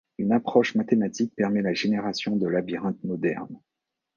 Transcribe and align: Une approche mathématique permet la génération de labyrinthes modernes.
Une 0.17 0.31
approche 0.31 0.73
mathématique 0.73 1.35
permet 1.35 1.61
la 1.61 1.75
génération 1.75 2.35
de 2.35 2.47
labyrinthes 2.47 3.03
modernes. 3.03 3.59